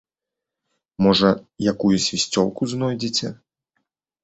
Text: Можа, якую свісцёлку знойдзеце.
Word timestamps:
Можа, 1.07 1.29
якую 1.73 1.93
свісцёлку 2.07 2.61
знойдзеце. 2.75 3.27